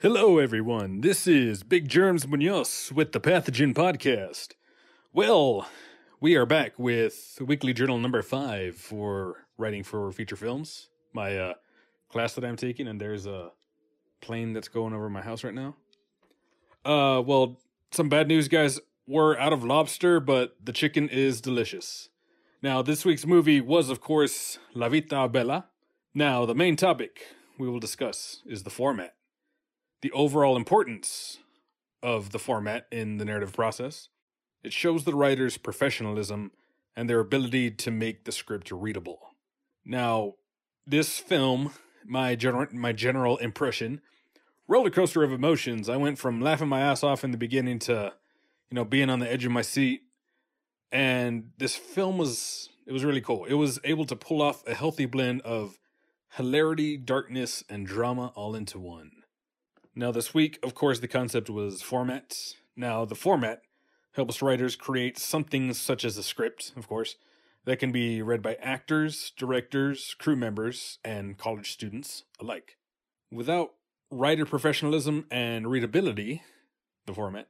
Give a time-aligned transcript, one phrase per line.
[0.00, 1.00] Hello, everyone.
[1.00, 4.48] This is Big Germs Munoz with the Pathogen Podcast.
[5.14, 5.66] Well,
[6.20, 10.90] we are back with Weekly Journal number five for writing for feature films.
[11.14, 11.54] My uh,
[12.10, 13.52] class that I'm taking, and there's a
[14.20, 15.76] plane that's going over my house right now.
[16.84, 17.58] Uh, well,
[17.90, 18.78] some bad news, guys.
[19.06, 22.10] We're out of lobster, but the chicken is delicious.
[22.60, 25.68] Now, this week's movie was, of course, La Vita Bella.
[26.12, 27.22] Now, the main topic
[27.58, 29.14] we will discuss is the format
[30.06, 31.38] the overall importance
[32.00, 34.08] of the format in the narrative process.
[34.62, 36.52] It shows the writer's professionalism
[36.94, 39.18] and their ability to make the script readable.
[39.84, 40.34] Now,
[40.86, 41.72] this film,
[42.04, 44.00] my general my general impression,
[44.68, 45.88] roller coaster of emotions.
[45.88, 48.12] I went from laughing my ass off in the beginning to,
[48.70, 50.02] you know, being on the edge of my seat.
[50.92, 53.44] And this film was it was really cool.
[53.46, 55.80] It was able to pull off a healthy blend of
[56.36, 59.10] hilarity, darkness, and drama all into one.
[59.98, 62.36] Now, this week, of course, the concept was format.
[62.76, 63.62] Now, the format
[64.12, 67.16] helps writers create something such as a script, of course,
[67.64, 72.76] that can be read by actors, directors, crew members, and college students alike.
[73.32, 73.72] Without
[74.10, 76.42] writer professionalism and readability,
[77.06, 77.48] the format,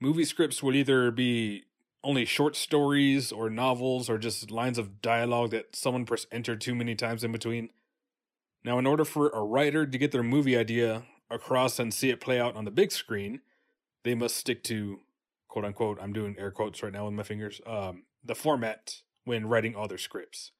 [0.00, 1.62] movie scripts would either be
[2.02, 6.74] only short stories or novels or just lines of dialogue that someone press enter too
[6.74, 7.70] many times in between.
[8.64, 12.20] Now, in order for a writer to get their movie idea across and see it
[12.20, 13.40] play out on the big screen,
[14.02, 15.00] they must stick to
[15.50, 19.46] quote unquote, I'm doing air quotes right now with my fingers, um, the format when
[19.46, 20.52] writing all their scripts.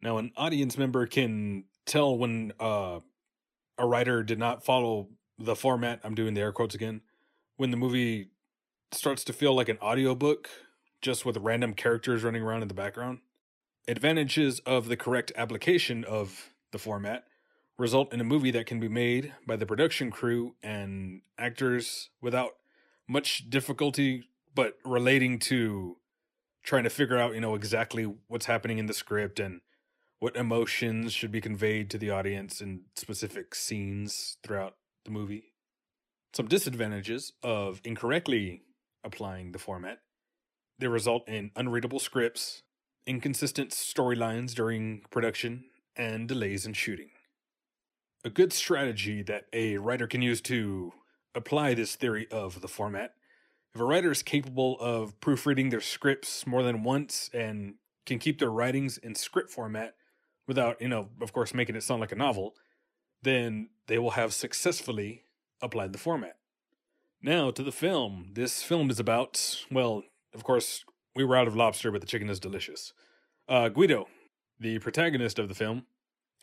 [0.00, 3.00] Now, an audience member can tell when uh,
[3.76, 6.00] a writer did not follow the format.
[6.04, 7.02] I'm doing the air quotes again.
[7.56, 8.30] When the movie
[8.92, 10.48] starts to feel like an audiobook,
[11.00, 13.20] just with random characters running around in the background.
[13.88, 17.24] Advantages of the correct application of the format
[17.78, 22.52] result in a movie that can be made by the production crew and actors without
[23.06, 25.96] much difficulty, but relating to
[26.62, 29.60] trying to figure out, you know, exactly what's happening in the script and
[30.18, 35.52] what emotions should be conveyed to the audience in specific scenes throughout the movie.
[36.32, 38.62] Some disadvantages of incorrectly
[39.04, 40.00] applying the format.
[40.78, 42.62] They result in unreadable scripts,
[43.06, 47.10] inconsistent storylines during production, and delays in shooting
[48.26, 50.92] a good strategy that a writer can use to
[51.32, 53.12] apply this theory of the format.
[53.72, 58.40] If a writer is capable of proofreading their scripts more than once and can keep
[58.40, 59.94] their writings in script format
[60.48, 62.56] without, you know, of course, making it sound like a novel,
[63.22, 65.22] then they will have successfully
[65.62, 66.36] applied the format.
[67.22, 68.30] Now to the film.
[68.32, 70.02] This film is about, well,
[70.34, 72.92] of course, we were out of lobster, but the chicken is delicious.
[73.48, 74.08] Uh, Guido,
[74.58, 75.84] the protagonist of the film,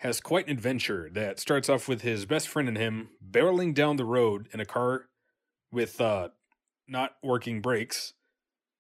[0.04, 3.96] has quite an adventure that starts off with his best friend and him barreling down
[3.96, 5.06] the road in a car
[5.72, 6.28] with uh,
[6.90, 8.14] not working brakes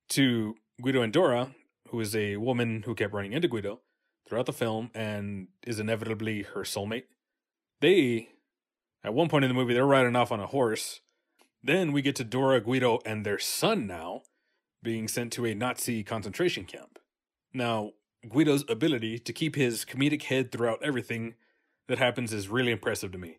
[0.10, 1.56] to Guido and Dora,
[1.88, 3.80] who is a woman who kept running into Guido
[4.28, 7.06] throughout the film and is inevitably her soulmate.
[7.80, 8.28] They,
[9.02, 11.00] at one point in the movie, they're riding off on a horse.
[11.64, 14.24] Then we get to Dora, Guido, and their son now
[14.84, 17.00] being sent to a Nazi concentration camp.
[17.54, 17.92] Now,
[18.28, 21.36] Guido's ability to keep his comedic head throughout everything
[21.88, 23.38] that happens is really impressive to me.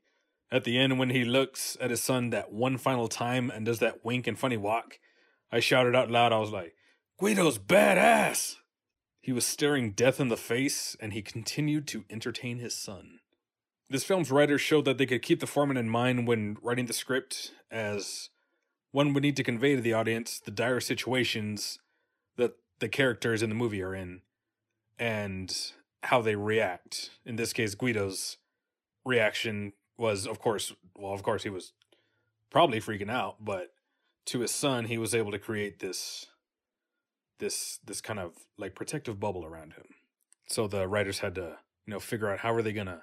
[0.50, 3.78] At the end, when he looks at his son that one final time and does
[3.78, 4.98] that wink and funny walk,
[5.50, 6.74] I shouted out loud, I was like,
[7.18, 8.56] Guido's badass!
[9.20, 13.20] He was staring death in the face, and he continued to entertain his son.
[13.88, 16.92] This film's writers showed that they could keep the format in mind when writing the
[16.92, 18.28] script, as
[18.90, 21.78] one would need to convey to the audience the dire situations
[22.36, 24.20] that the characters in the movie are in
[24.98, 25.72] and
[26.02, 27.10] how they react.
[27.24, 28.36] In this case, Guido's
[29.04, 31.72] reaction was, of course, well, of course, he was
[32.50, 33.72] probably freaking out, but
[34.26, 36.26] to his son, he was able to create this
[37.40, 39.86] this this kind of like protective bubble around him.
[40.46, 43.02] So the writers had to, you know, figure out how are they gonna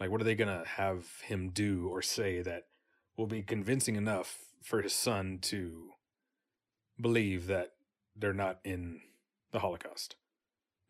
[0.00, 2.64] like what are they gonna have him do or say that
[3.16, 5.90] will be convincing enough for his son to
[7.00, 7.72] believe that
[8.16, 9.00] they're not in
[9.52, 10.16] the Holocaust.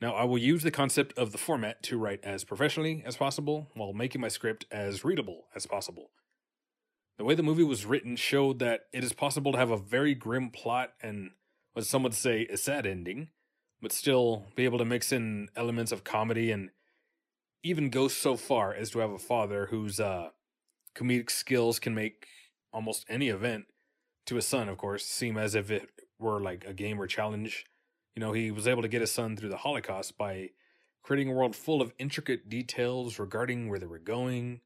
[0.05, 3.71] Now, I will use the concept of the format to write as professionally as possible
[3.73, 6.11] while making my script as readable as possible.
[7.17, 10.15] The way the movie was written showed that it is possible to have a very
[10.15, 11.31] grim plot and
[11.73, 13.31] what some would say a sad ending,
[13.81, 16.69] but still be able to mix in elements of comedy and
[17.63, 20.29] even go so far as to have a father whose uh,
[20.95, 22.27] comedic skills can make
[22.75, 23.65] almost any event
[24.27, 27.65] to his son, of course, seem as if it were like a game or challenge
[28.15, 30.51] you know, he was able to get his son through the Holocaust by
[31.03, 34.61] creating a world full of intricate details regarding where they were going,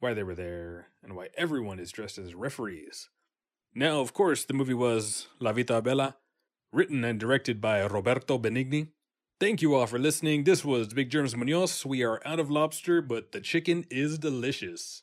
[0.00, 3.08] why they were there, and why everyone is dressed as referees.
[3.74, 6.16] Now, of course, the movie was La Vita Bella,
[6.72, 8.88] written and directed by Roberto Benigni.
[9.38, 10.44] Thank you all for listening.
[10.44, 11.84] This was Big Germs Munoz.
[11.84, 15.02] We are out of lobster, but the chicken is delicious.